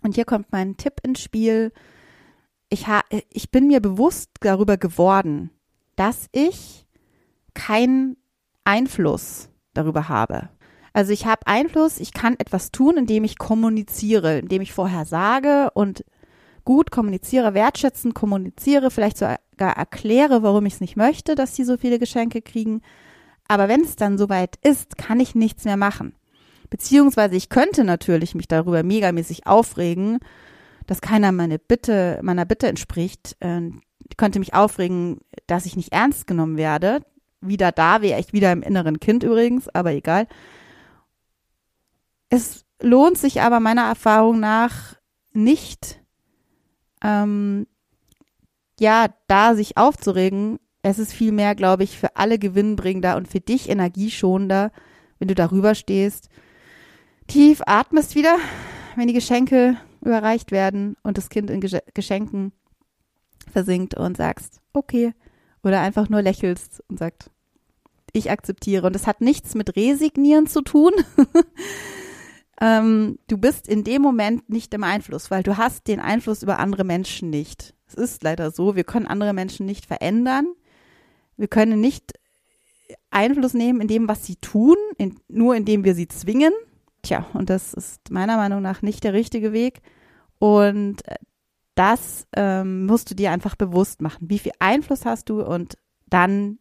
Und 0.01 0.15
hier 0.15 0.25
kommt 0.25 0.51
mein 0.51 0.75
Tipp 0.77 0.93
ins 1.03 1.21
Spiel. 1.21 1.71
Ich, 2.69 2.87
ha 2.87 3.01
ich 3.31 3.51
bin 3.51 3.67
mir 3.67 3.81
bewusst 3.81 4.29
darüber 4.41 4.77
geworden, 4.77 5.49
dass 5.95 6.27
ich 6.31 6.85
keinen 7.53 8.17
Einfluss 8.63 9.49
darüber 9.73 10.07
habe. 10.07 10.49
Also 10.93 11.11
ich 11.11 11.25
habe 11.25 11.47
Einfluss, 11.47 11.99
ich 11.99 12.13
kann 12.13 12.35
etwas 12.39 12.71
tun, 12.71 12.97
indem 12.97 13.23
ich 13.23 13.37
kommuniziere, 13.37 14.39
indem 14.39 14.61
ich 14.61 14.73
vorher 14.73 15.05
sage 15.05 15.69
und 15.73 16.03
gut 16.65 16.91
kommuniziere, 16.91 17.53
wertschätzend 17.53 18.13
kommuniziere, 18.13 18.91
vielleicht 18.91 19.17
sogar 19.17 19.39
erkläre, 19.59 20.43
warum 20.43 20.65
ich 20.65 20.75
es 20.75 20.81
nicht 20.81 20.95
möchte, 20.95 21.35
dass 21.35 21.55
sie 21.55 21.63
so 21.63 21.77
viele 21.77 21.99
Geschenke 21.99 22.41
kriegen. 22.41 22.81
Aber 23.47 23.67
wenn 23.67 23.81
es 23.81 23.95
dann 23.95 24.17
soweit 24.17 24.57
ist, 24.63 24.97
kann 24.97 25.19
ich 25.19 25.35
nichts 25.35 25.65
mehr 25.65 25.77
machen. 25.77 26.13
Beziehungsweise 26.69 27.35
ich 27.35 27.49
könnte 27.49 27.83
natürlich 27.83 28.35
mich 28.35 28.47
darüber 28.47 28.83
megamäßig 28.83 29.47
aufregen, 29.47 30.19
dass 30.89 31.01
keiner 31.01 31.31
meine 31.31 31.59
Bitte, 31.59 32.19
meiner 32.23 32.45
Bitte 32.45 32.67
entspricht. 32.67 33.37
Ähm, 33.41 33.83
ich 34.09 34.17
könnte 34.17 34.39
mich 34.39 34.55
aufregen, 34.55 35.19
dass 35.45 35.67
ich 35.67 35.75
nicht 35.75 35.93
ernst 35.93 36.25
genommen 36.25 36.57
werde. 36.57 37.05
Wieder 37.41 37.71
da 37.71 38.01
wäre 38.01 38.19
ich 38.19 38.33
wieder 38.33 38.51
im 38.51 38.63
inneren 38.63 38.99
Kind 38.99 39.21
übrigens, 39.21 39.69
aber 39.69 39.91
egal. 39.91 40.25
Es 42.29 42.65
lohnt 42.81 43.19
sich 43.19 43.41
aber 43.41 43.59
meiner 43.59 43.83
Erfahrung 43.83 44.39
nach 44.39 44.95
nicht, 45.31 46.01
ähm, 47.03 47.67
ja, 48.79 49.09
da 49.27 49.53
sich 49.53 49.77
aufzuregen. 49.77 50.57
Es 50.81 50.97
ist 50.97 51.13
vielmehr, 51.13 51.53
glaube 51.53 51.83
ich, 51.83 51.99
für 51.99 52.15
alle 52.15 52.39
gewinnbringender 52.39 53.15
und 53.15 53.27
für 53.27 53.41
dich 53.41 53.69
energieschonender, 53.69 54.71
wenn 55.19 55.27
du 55.27 55.35
darüber 55.35 55.75
stehst, 55.75 56.29
tief 57.27 57.61
atmest 57.67 58.15
wieder, 58.15 58.37
wenn 58.95 59.07
die 59.07 59.13
Geschenke 59.13 59.77
überreicht 60.01 60.51
werden 60.51 60.95
und 61.03 61.17
das 61.17 61.29
Kind 61.29 61.49
in 61.49 61.61
Geschenken 61.61 62.53
versinkt 63.51 63.95
und 63.95 64.17
sagst, 64.17 64.61
okay, 64.73 65.13
oder 65.63 65.81
einfach 65.81 66.09
nur 66.09 66.21
lächelst 66.21 66.83
und 66.87 66.99
sagt, 66.99 67.31
ich 68.13 68.31
akzeptiere. 68.31 68.87
Und 68.87 68.93
das 68.93 69.07
hat 69.07 69.21
nichts 69.21 69.55
mit 69.55 69.75
Resignieren 69.75 70.47
zu 70.47 70.61
tun, 70.61 70.93
ähm, 72.61 73.19
du 73.27 73.37
bist 73.37 73.67
in 73.67 73.83
dem 73.83 74.01
Moment 74.01 74.49
nicht 74.49 74.73
im 74.73 74.83
Einfluss, 74.83 75.31
weil 75.31 75.43
du 75.43 75.57
hast 75.57 75.87
den 75.87 75.99
Einfluss 75.99 76.43
über 76.43 76.59
andere 76.59 76.83
Menschen 76.83 77.29
nicht. 77.29 77.75
Es 77.87 77.95
ist 77.95 78.23
leider 78.23 78.51
so, 78.51 78.75
wir 78.75 78.83
können 78.83 79.07
andere 79.07 79.33
Menschen 79.33 79.65
nicht 79.65 79.85
verändern. 79.85 80.47
Wir 81.37 81.47
können 81.47 81.79
nicht 81.79 82.13
Einfluss 83.09 83.53
nehmen 83.53 83.81
in 83.81 83.87
dem, 83.87 84.07
was 84.07 84.25
sie 84.25 84.35
tun, 84.35 84.75
in, 84.97 85.19
nur 85.27 85.55
indem 85.55 85.83
wir 85.83 85.95
sie 85.95 86.07
zwingen. 86.07 86.53
Tja, 87.01 87.25
und 87.33 87.49
das 87.49 87.73
ist 87.73 88.11
meiner 88.11 88.37
Meinung 88.37 88.61
nach 88.61 88.81
nicht 88.81 89.03
der 89.03 89.13
richtige 89.13 89.53
Weg. 89.53 89.81
Und 90.39 91.07
äh, 91.07 91.15
das 91.75 92.27
ähm, 92.35 92.85
musst 92.85 93.09
du 93.09 93.15
dir 93.15 93.31
einfach 93.31 93.55
bewusst 93.55 94.01
machen. 94.01 94.29
Wie 94.29 94.39
viel 94.39 94.51
Einfluss 94.59 95.05
hast 95.05 95.29
du? 95.29 95.41
Und 95.41 95.77
dann, 96.07 96.59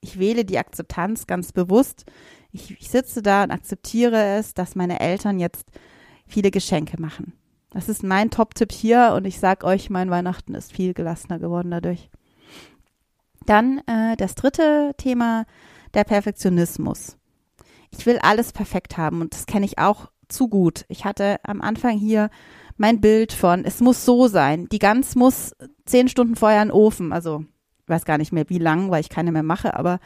ich 0.00 0.18
wähle 0.18 0.44
die 0.44 0.58
Akzeptanz 0.58 1.26
ganz 1.26 1.52
bewusst 1.52 2.04
ich, 2.52 2.70
ich 2.80 2.88
sitze 2.90 3.22
da 3.22 3.44
und 3.44 3.50
akzeptiere 3.50 4.38
es, 4.38 4.54
dass 4.54 4.74
meine 4.74 5.00
Eltern 5.00 5.38
jetzt 5.38 5.66
viele 6.26 6.50
Geschenke 6.50 7.00
machen. 7.00 7.34
Das 7.70 7.88
ist 7.88 8.02
mein 8.02 8.30
Top-Tipp 8.30 8.72
hier 8.72 9.12
und 9.14 9.26
ich 9.26 9.38
sag 9.38 9.64
euch, 9.64 9.90
mein 9.90 10.10
Weihnachten 10.10 10.54
ist 10.54 10.72
viel 10.72 10.94
gelassener 10.94 11.38
geworden 11.38 11.70
dadurch. 11.70 12.10
Dann 13.44 13.78
äh, 13.86 14.16
das 14.16 14.34
dritte 14.34 14.94
Thema, 14.96 15.44
der 15.94 16.04
Perfektionismus. 16.04 17.17
Ich 17.90 18.06
will 18.06 18.18
alles 18.22 18.52
perfekt 18.52 18.96
haben 18.96 19.20
und 19.20 19.34
das 19.34 19.46
kenne 19.46 19.66
ich 19.66 19.78
auch 19.78 20.10
zu 20.28 20.48
gut. 20.48 20.84
Ich 20.88 21.04
hatte 21.04 21.38
am 21.42 21.60
Anfang 21.60 21.98
hier 21.98 22.30
mein 22.76 23.00
Bild 23.00 23.32
von, 23.32 23.64
es 23.64 23.80
muss 23.80 24.04
so 24.04 24.28
sein. 24.28 24.68
Die 24.70 24.78
Gans 24.78 25.14
muss 25.14 25.54
zehn 25.84 26.08
Stunden 26.08 26.36
vorher 26.36 26.62
in 26.62 26.68
den 26.68 26.74
Ofen. 26.74 27.12
Also, 27.12 27.44
ich 27.82 27.88
weiß 27.88 28.04
gar 28.04 28.18
nicht 28.18 28.32
mehr 28.32 28.48
wie 28.48 28.58
lang, 28.58 28.90
weil 28.90 29.00
ich 29.00 29.08
keine 29.08 29.32
mehr 29.32 29.42
mache, 29.42 29.74
aber 29.74 29.98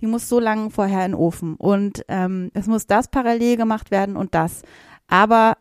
die 0.00 0.06
muss 0.06 0.28
so 0.28 0.40
lange 0.40 0.70
vorher 0.70 1.04
in 1.04 1.12
den 1.12 1.20
Ofen 1.20 1.54
und 1.56 2.04
ähm, 2.08 2.50
es 2.54 2.66
muss 2.66 2.86
das 2.86 3.08
parallel 3.08 3.56
gemacht 3.56 3.90
werden 3.90 4.16
und 4.16 4.34
das. 4.34 4.62
Aber 5.08 5.56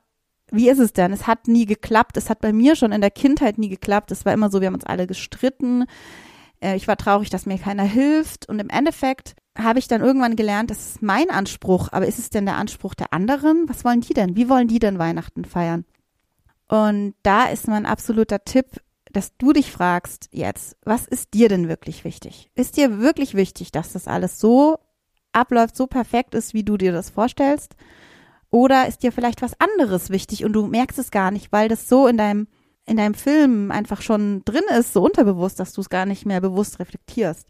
wie 0.51 0.69
ist 0.69 0.79
es 0.79 0.93
denn? 0.93 1.11
Es 1.11 1.27
hat 1.27 1.47
nie 1.47 1.65
geklappt. 1.65 2.17
Es 2.17 2.29
hat 2.29 2.41
bei 2.41 2.53
mir 2.53 2.75
schon 2.75 2.91
in 2.91 3.01
der 3.01 3.11
Kindheit 3.11 3.57
nie 3.57 3.69
geklappt. 3.69 4.11
Es 4.11 4.25
war 4.25 4.33
immer 4.33 4.49
so, 4.49 4.61
wir 4.61 4.67
haben 4.67 4.75
uns 4.75 4.85
alle 4.85 5.07
gestritten. 5.07 5.85
Äh, 6.65 6.75
ich 6.75 6.87
war 6.87 6.97
traurig, 6.97 7.29
dass 7.29 7.45
mir 7.45 7.57
keiner 7.57 7.83
hilft. 7.83 8.49
Und 8.49 8.59
im 8.59 8.69
Endeffekt 8.69 9.35
habe 9.57 9.79
ich 9.79 9.87
dann 9.87 10.01
irgendwann 10.01 10.35
gelernt, 10.35 10.71
das 10.71 10.89
ist 10.89 11.01
mein 11.01 11.29
Anspruch. 11.29 11.89
Aber 11.91 12.07
ist 12.07 12.19
es 12.19 12.29
denn 12.29 12.45
der 12.45 12.57
Anspruch 12.57 12.95
der 12.95 13.13
anderen? 13.13 13.65
Was 13.67 13.85
wollen 13.85 14.01
die 14.01 14.13
denn? 14.13 14.35
Wie 14.35 14.49
wollen 14.49 14.67
die 14.67 14.79
denn 14.79 14.99
Weihnachten 14.99 15.45
feiern? 15.45 15.85
Und 16.67 17.13
da 17.21 17.45
ist 17.45 17.67
mein 17.67 17.85
absoluter 17.85 18.43
Tipp, 18.43 18.65
dass 19.11 19.37
du 19.37 19.53
dich 19.53 19.71
fragst 19.71 20.29
jetzt, 20.31 20.75
was 20.83 21.05
ist 21.05 21.33
dir 21.33 21.47
denn 21.47 21.69
wirklich 21.69 22.03
wichtig? 22.03 22.49
Ist 22.55 22.75
dir 22.75 22.99
wirklich 22.99 23.35
wichtig, 23.35 23.71
dass 23.71 23.93
das 23.93 24.07
alles 24.07 24.39
so 24.39 24.79
abläuft, 25.31 25.75
so 25.75 25.87
perfekt 25.87 26.33
ist, 26.33 26.53
wie 26.53 26.63
du 26.63 26.75
dir 26.75 26.91
das 26.91 27.11
vorstellst? 27.11 27.75
Oder 28.49 28.87
ist 28.87 29.03
dir 29.03 29.11
vielleicht 29.11 29.41
was 29.41 29.59
anderes 29.59 30.09
wichtig 30.09 30.43
und 30.43 30.53
du 30.53 30.65
merkst 30.65 30.97
es 30.97 31.11
gar 31.11 31.31
nicht, 31.31 31.51
weil 31.51 31.69
das 31.69 31.87
so 31.87 32.07
in 32.07 32.17
deinem, 32.17 32.47
in 32.85 32.97
deinem 32.97 33.13
Film 33.13 33.71
einfach 33.71 34.01
schon 34.01 34.43
drin 34.45 34.63
ist, 34.77 34.93
so 34.93 35.03
unterbewusst, 35.03 35.59
dass 35.59 35.73
du 35.73 35.81
es 35.81 35.89
gar 35.89 36.05
nicht 36.05 36.25
mehr 36.25 36.41
bewusst 36.41 36.79
reflektierst? 36.79 37.47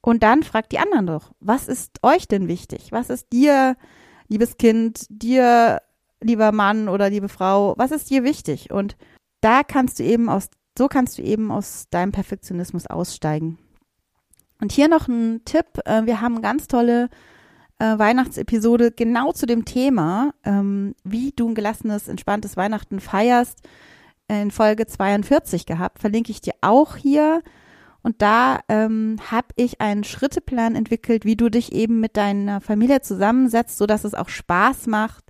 Und 0.00 0.22
dann 0.22 0.42
fragt 0.42 0.72
die 0.72 0.78
anderen 0.78 1.06
doch, 1.06 1.32
was 1.40 1.68
ist 1.68 1.98
euch 2.02 2.28
denn 2.28 2.48
wichtig? 2.48 2.92
Was 2.92 3.10
ist 3.10 3.32
dir, 3.32 3.76
liebes 4.28 4.56
Kind, 4.56 5.06
dir, 5.08 5.82
lieber 6.20 6.52
Mann 6.52 6.88
oder 6.88 7.10
liebe 7.10 7.28
Frau, 7.28 7.74
was 7.76 7.90
ist 7.90 8.08
dir 8.10 8.22
wichtig? 8.22 8.70
Und 8.70 8.96
da 9.40 9.62
kannst 9.62 9.98
du 9.98 10.04
eben 10.04 10.28
aus 10.28 10.50
so 10.78 10.86
kannst 10.86 11.18
du 11.18 11.22
eben 11.22 11.50
aus 11.50 11.88
deinem 11.90 12.12
Perfektionismus 12.12 12.86
aussteigen. 12.86 13.58
Und 14.60 14.72
hier 14.72 14.88
noch 14.88 15.08
ein 15.08 15.42
Tipp. 15.44 15.66
Äh, 15.84 16.06
wir 16.06 16.20
haben 16.20 16.34
eine 16.34 16.42
ganz 16.42 16.68
tolle 16.68 17.10
äh, 17.80 17.98
Weihnachtsepisode 17.98 18.92
genau 18.92 19.32
zu 19.32 19.46
dem 19.46 19.64
Thema, 19.64 20.32
ähm, 20.44 20.94
wie 21.02 21.32
du 21.32 21.48
ein 21.48 21.54
gelassenes, 21.56 22.08
entspanntes 22.08 22.56
Weihnachten 22.56 23.00
feierst, 23.00 23.60
in 24.28 24.50
Folge 24.50 24.86
42 24.86 25.66
gehabt. 25.66 25.98
Verlinke 25.98 26.30
ich 26.30 26.40
dir 26.40 26.54
auch 26.60 26.96
hier. 26.96 27.42
Und 28.02 28.22
da 28.22 28.60
ähm, 28.68 29.16
habe 29.30 29.48
ich 29.56 29.80
einen 29.80 30.04
Schritteplan 30.04 30.76
entwickelt, 30.76 31.24
wie 31.24 31.36
du 31.36 31.50
dich 31.50 31.72
eben 31.72 32.00
mit 32.00 32.16
deiner 32.16 32.60
Familie 32.60 33.00
zusammensetzt, 33.00 33.76
sodass 33.76 34.04
es 34.04 34.14
auch 34.14 34.28
Spaß 34.28 34.86
macht, 34.86 35.24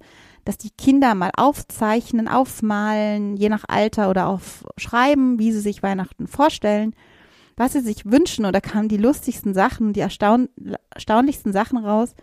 dass 0.45 0.59
die 0.59 0.71
Kinder 0.71 1.14
mal 1.14 1.31
aufzeichnen, 1.37 2.28
aufmalen, 2.28 3.37
je 3.37 3.49
nach 3.49 3.64
Alter 3.69 4.11
oder 4.11 4.28
aufschreiben, 4.28 5.38
wie 5.38 5.52
sie 5.52 5.61
sich 5.61 5.83
Weihnachten 5.83 6.26
vorstellen, 6.26 6.95
was 7.57 7.73
sie 7.73 7.81
sich 7.81 8.07
wünschen 8.07 8.47
oder 8.47 8.61
kamen 8.61 8.88
die 8.88 8.97
lustigsten 8.97 9.55
Sachen, 9.55 9.93
die 9.93 10.00
erstaun 10.00 10.49
erstaunlichsten 10.90 11.52
Sachen 11.52 11.78
raus 11.78 12.14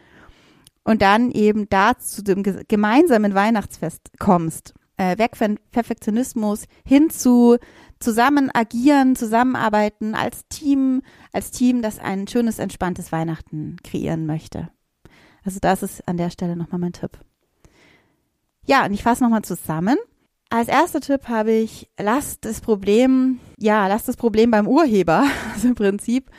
und 0.84 1.02
dann 1.02 1.32
eben 1.32 1.68
da 1.70 1.98
zu 1.98 2.24
dem 2.24 2.44
gemeinsamen 2.44 3.34
Weihnachtsfest 3.34 4.12
kommst. 4.20 4.74
Äh, 4.98 5.18
weg 5.18 5.36
von 5.36 5.60
Perfektionismus 5.72 6.66
hin 6.86 7.10
zu 7.10 7.58
zusammen 8.00 8.50
agieren, 8.54 9.16
zusammenarbeiten 9.16 10.16
als 10.16 10.48
Team, 10.48 11.02
als 11.34 11.52
Team, 11.52 11.82
das 11.82 12.00
ein 12.00 12.28
schönes, 12.28 12.60
entspanntes 12.60 13.12
Weihnachten 13.12 13.78
kreieren 13.84 14.26
möchte. 14.26 14.70
Also 15.44 15.60
das 15.60 15.84
ist 15.84 16.08
an 16.08 16.18
der 16.18 16.30
Stelle 16.30 16.56
nochmal 16.56 16.80
mein 16.80 16.94
Tipp. 16.94 17.20
Ja, 18.66 18.86
und 18.86 18.94
ich 18.94 19.04
fasse 19.04 19.24
nochmal 19.24 19.44
zusammen. 19.44 19.98
Als 20.50 20.68
erster 20.68 21.02
Tipp 21.02 21.28
habe 21.28 21.52
ich, 21.52 21.90
lasst 22.00 22.46
das 22.46 22.62
Problem, 22.62 23.40
ja, 23.58 23.88
lasst 23.88 24.08
das 24.08 24.18
Problem 24.18 24.52
beim 24.52 24.68
Urheber, 24.68 25.26
also 25.54 25.68
im 25.68 25.76
Prinzip, 25.76 26.32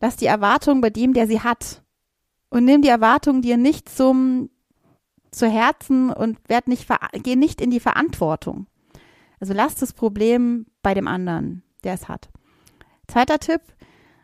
lasst 0.00 0.20
die 0.20 0.26
Erwartung 0.26 0.80
bei 0.80 0.90
dem, 0.90 1.12
der 1.14 1.26
sie 1.26 1.40
hat. 1.40 1.82
Und 2.48 2.64
nimm 2.64 2.82
die 2.82 2.88
Erwartung 2.88 3.42
dir 3.42 3.56
nicht 3.56 3.88
zum, 3.88 4.50
zu 5.34 5.48
Herzen 5.48 6.10
und 6.10 6.38
werd 6.48 6.68
nicht, 6.68 6.88
geh 7.22 7.36
nicht 7.36 7.60
in 7.60 7.70
die 7.70 7.80
Verantwortung. 7.80 8.66
Also 9.40 9.52
lass 9.52 9.74
das 9.74 9.92
Problem 9.92 10.66
bei 10.82 10.94
dem 10.94 11.08
anderen, 11.08 11.62
der 11.82 11.94
es 11.94 12.08
hat. 12.08 12.30
Zweiter 13.06 13.38
Tipp, 13.38 13.60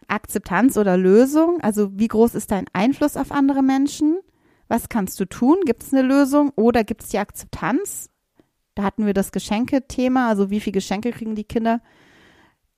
Akzeptanz 0.09 0.77
oder 0.77 0.97
Lösung. 0.97 1.61
Also 1.61 1.91
wie 1.99 2.09
groß 2.09 2.35
ist 2.35 2.51
dein 2.51 2.67
Einfluss 2.73 3.17
auf 3.17 3.33
andere 3.33 3.63
Menschen? 3.63 4.19
Was 4.69 4.89
kannst 4.89 5.19
du 5.21 5.25
tun? 5.25 5.59
Gibt 5.65 5.83
es 5.83 5.93
eine 5.93 6.03
Lösung 6.03 6.51
oder 6.57 6.85
gibt 6.85 7.03
es 7.03 7.09
die 7.09 7.19
Akzeptanz? 7.19 8.09
Da 8.75 8.83
hatten 8.85 9.05
wir 9.05 9.15
das 9.15 9.33
Geschenke-Thema, 9.33 10.29
also 10.29 10.51
wie 10.51 10.61
viele 10.61 10.75
Geschenke 10.75 11.11
kriegen 11.11 11.35
die 11.35 11.45
Kinder? 11.45 11.81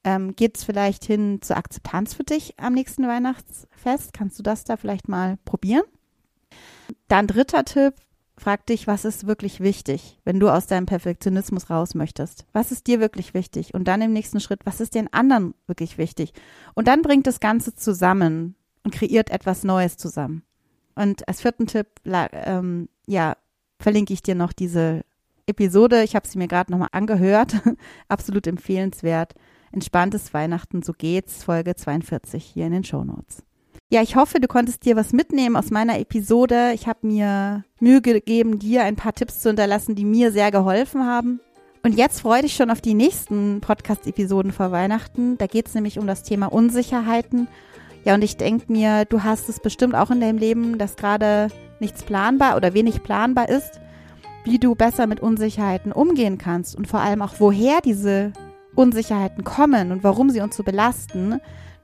Ähm, 0.04 0.34
Geht 0.34 0.56
es 0.56 0.64
vielleicht 0.64 1.04
hin 1.04 1.40
zur 1.42 1.56
Akzeptanz 1.56 2.14
für 2.14 2.24
dich 2.24 2.58
am 2.58 2.72
nächsten 2.72 3.06
Weihnachtsfest? 3.06 4.12
Kannst 4.12 4.38
du 4.38 4.42
das 4.42 4.64
da 4.64 4.76
vielleicht 4.76 5.08
mal 5.08 5.36
probieren? 5.44 5.84
Dann 7.08 7.26
dritter 7.26 7.64
Tipp, 7.64 7.94
frag 8.42 8.66
dich, 8.66 8.86
was 8.88 9.04
ist 9.04 9.26
wirklich 9.26 9.60
wichtig, 9.60 10.18
wenn 10.24 10.40
du 10.40 10.50
aus 10.50 10.66
deinem 10.66 10.86
Perfektionismus 10.86 11.70
raus 11.70 11.94
möchtest? 11.94 12.44
Was 12.52 12.72
ist 12.72 12.88
dir 12.88 12.98
wirklich 12.98 13.34
wichtig? 13.34 13.72
Und 13.72 13.86
dann 13.86 14.02
im 14.02 14.12
nächsten 14.12 14.40
Schritt, 14.40 14.60
was 14.64 14.80
ist 14.80 14.96
den 14.96 15.12
anderen 15.12 15.54
wirklich 15.68 15.96
wichtig? 15.96 16.32
Und 16.74 16.88
dann 16.88 17.02
bringt 17.02 17.26
das 17.26 17.38
Ganze 17.38 17.74
zusammen 17.74 18.56
und 18.82 18.92
kreiert 18.92 19.30
etwas 19.30 19.62
Neues 19.62 19.96
zusammen. 19.96 20.42
Und 20.96 21.26
als 21.28 21.40
vierten 21.40 21.68
Tipp, 21.68 21.86
ähm, 22.04 22.88
ja, 23.06 23.36
verlinke 23.78 24.12
ich 24.12 24.22
dir 24.22 24.34
noch 24.34 24.52
diese 24.52 25.04
Episode. 25.46 26.02
Ich 26.02 26.16
habe 26.16 26.26
sie 26.26 26.38
mir 26.38 26.48
gerade 26.48 26.72
nochmal 26.72 26.90
angehört. 26.92 27.54
Absolut 28.08 28.46
empfehlenswert. 28.46 29.34
Entspanntes 29.70 30.34
Weihnachten, 30.34 30.82
so 30.82 30.92
geht's, 30.92 31.44
Folge 31.44 31.76
42 31.76 32.44
hier 32.44 32.66
in 32.66 32.72
den 32.72 32.84
Show 32.84 33.04
Notes. 33.04 33.44
Ja, 33.92 34.00
ich 34.00 34.16
hoffe, 34.16 34.40
du 34.40 34.48
konntest 34.48 34.86
dir 34.86 34.96
was 34.96 35.12
mitnehmen 35.12 35.54
aus 35.54 35.70
meiner 35.70 35.98
Episode. 36.00 36.72
Ich 36.72 36.86
habe 36.86 37.06
mir 37.06 37.62
Mühe 37.78 38.00
gegeben, 38.00 38.58
dir 38.58 38.84
ein 38.84 38.96
paar 38.96 39.12
Tipps 39.12 39.40
zu 39.40 39.50
hinterlassen, 39.50 39.94
die 39.94 40.06
mir 40.06 40.32
sehr 40.32 40.50
geholfen 40.50 41.04
haben. 41.04 41.40
Und 41.82 41.98
jetzt 41.98 42.22
freue 42.22 42.40
dich 42.40 42.54
schon 42.54 42.70
auf 42.70 42.80
die 42.80 42.94
nächsten 42.94 43.60
Podcast-Episoden 43.60 44.50
vor 44.50 44.72
Weihnachten. 44.72 45.36
Da 45.36 45.46
geht 45.46 45.68
es 45.68 45.74
nämlich 45.74 45.98
um 45.98 46.06
das 46.06 46.22
Thema 46.22 46.46
Unsicherheiten. 46.46 47.48
Ja, 48.02 48.14
und 48.14 48.24
ich 48.24 48.38
denke 48.38 48.72
mir, 48.72 49.04
du 49.04 49.24
hast 49.24 49.50
es 49.50 49.60
bestimmt 49.60 49.94
auch 49.94 50.10
in 50.10 50.22
deinem 50.22 50.38
Leben, 50.38 50.78
dass 50.78 50.96
gerade 50.96 51.48
nichts 51.78 52.02
planbar 52.02 52.56
oder 52.56 52.72
wenig 52.72 53.02
planbar 53.02 53.50
ist, 53.50 53.78
wie 54.44 54.58
du 54.58 54.74
besser 54.74 55.06
mit 55.06 55.20
Unsicherheiten 55.20 55.92
umgehen 55.92 56.38
kannst 56.38 56.76
und 56.76 56.88
vor 56.88 57.00
allem 57.00 57.20
auch, 57.20 57.34
woher 57.40 57.82
diese 57.82 58.32
Unsicherheiten 58.74 59.44
kommen 59.44 59.92
und 59.92 60.02
warum 60.02 60.30
sie 60.30 60.40
uns 60.40 60.56
so 60.56 60.62
belasten, 60.62 61.42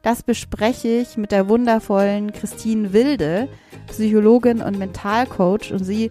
das 0.08 0.22
bespreche 0.22 0.88
ich 0.88 1.18
mit 1.18 1.32
der 1.32 1.50
wundervollen 1.50 2.32
Christine 2.32 2.94
Wilde, 2.94 3.46
Psychologin 3.88 4.62
und 4.62 4.78
Mentalcoach. 4.78 5.70
Und 5.70 5.84
sie 5.84 6.08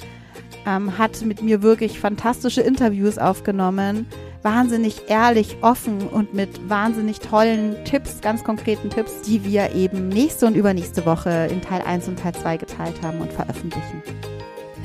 ähm, 0.68 1.00
hat 1.00 1.20
mit 1.24 1.42
mir 1.42 1.64
wirklich 1.64 2.00
fantastische 2.00 2.62
Interviews 2.62 3.18
aufgenommen, 3.18 4.06
wahnsinnig 4.44 5.10
ehrlich, 5.10 5.58
offen 5.62 6.08
und 6.10 6.36
mit 6.36 6.70
wahnsinnig 6.70 7.22
tollen 7.22 7.84
Tipps, 7.86 8.22
ganz 8.22 8.44
konkreten 8.44 8.92
Tipps, 8.92 9.22
die 9.24 9.44
wir 9.44 9.74
eben 9.74 10.10
nächste 10.10 10.46
und 10.46 10.54
übernächste 10.54 11.04
Woche 11.08 11.48
in 11.50 11.64
Teil 11.64 11.82
1 11.82 12.08
und 12.08 12.20
Teil 12.20 12.36
2 12.36 12.58
geteilt 12.58 13.02
haben 13.02 13.20
und 13.20 13.34
veröffentlichen. 13.34 14.04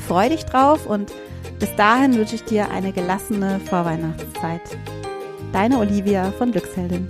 Freu 0.09 0.31
dich 0.31 0.47
drauf 0.47 0.87
und 0.87 1.13
bis 1.59 1.77
dahin 1.77 2.17
wünsche 2.17 2.37
ich 2.37 2.45
dir 2.45 2.71
eine 2.71 2.93
gelassene 2.93 3.61
Vorweihnachtszeit. 3.61 4.63
Deine 5.53 5.81
Olivia 5.81 6.33
von 6.39 6.51
Glücksheldin. 6.51 7.07